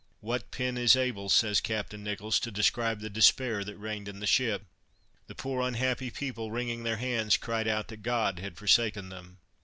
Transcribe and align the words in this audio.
"What 0.19 0.49
pen 0.49 0.79
is 0.79 0.95
able," 0.95 1.29
says 1.29 1.61
Captain 1.61 2.03
Nicholls, 2.03 2.39
"to 2.39 2.49
describe 2.49 3.01
the 3.01 3.07
despair 3.11 3.63
that 3.63 3.77
reigned 3.77 4.07
in 4.07 4.19
the 4.19 4.25
ship!" 4.25 4.63
The 5.27 5.35
poor 5.35 5.61
unhappy 5.61 6.09
people 6.09 6.49
wringing 6.49 6.81
their 6.81 6.97
hands, 6.97 7.37
cried 7.37 7.67
out, 7.67 7.87
"that 7.89 8.01
God 8.01 8.39
had 8.39 8.57
forsaken 8.57 9.09
them." 9.09 9.37